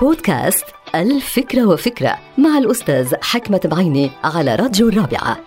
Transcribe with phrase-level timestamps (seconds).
[0.00, 5.38] بودكاست الفكرة وفكرة مع الأستاذ حكمة بعيني على راديو الرابعة.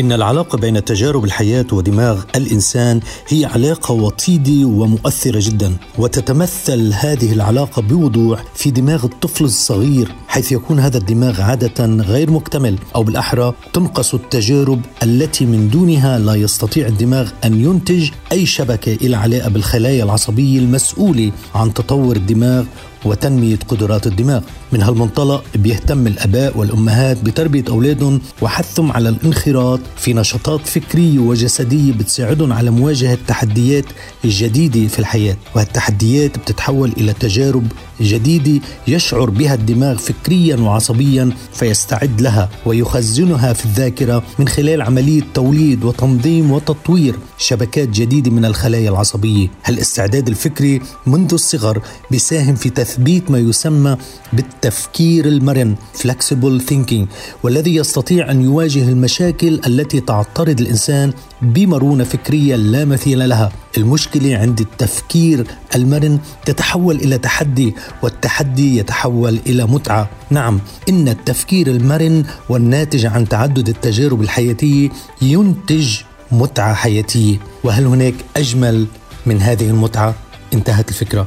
[0.00, 7.82] إن العلاقة بين تجارب الحياة ودماغ الإنسان هي علاقة وطيدة ومؤثرة جدا وتتمثل هذه العلاقة
[7.82, 14.14] بوضوح في دماغ الطفل الصغير حيث يكون هذا الدماغ عادة غير مكتمل أو بالأحرى تنقص
[14.14, 20.58] التجارب التي من دونها لا يستطيع الدماغ أن ينتج أي شبكة إلى علاقة بالخلايا العصبية
[20.58, 22.64] المسؤولة عن تطور الدماغ
[23.04, 24.40] وتنمية قدرات الدماغ.
[24.72, 32.52] من هالمنطلق بيهتم الأباء والأمهات بتربية أولادهم وحثهم على الانخراط في نشاطات فكرية وجسدية بتساعدهم
[32.52, 33.84] على مواجهة التحديات
[34.24, 35.36] الجديدة في الحياة.
[35.54, 37.66] وهالتحديات بتتحول إلى تجارب
[38.00, 45.84] جديدة يشعر بها الدماغ فكريا وعصبيا فيستعد لها ويخزنها في الذاكرة من خلال عملية توليد
[45.84, 49.48] وتنظيم وتطوير شبكات جديدة من الخلايا العصبية.
[49.64, 53.96] هالاستعداد الفكري منذ الصغر بيساهم في تثبيت ما يسمى
[54.32, 57.06] بالتفكير المرن flexible thinking
[57.42, 61.12] والذي يستطيع أن يواجه المشاكل التي تعترض الإنسان
[61.42, 63.52] بمرونة فكرية لا مثيل لها.
[63.78, 70.10] المشكلة عند التفكير المرن تتحول إلى تحدي والتحدي يتحول إلى متعة.
[70.30, 74.88] نعم إن التفكير المرن والناتج عن تعدد التجارب الحياتية
[75.22, 76.00] ينتج
[76.32, 77.36] متعة حياتية.
[77.64, 78.86] وهل هناك أجمل
[79.26, 80.14] من هذه المتعة؟
[80.54, 81.26] انتهت الفكرة.